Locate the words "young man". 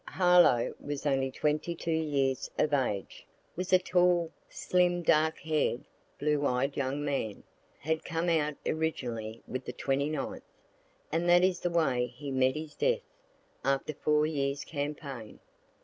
6.75-7.43